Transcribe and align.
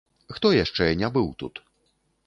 Хто 0.37 0.51
яшчэ 0.63 0.89
не 1.03 1.13
быў 1.19 1.31
тут? 1.45 1.65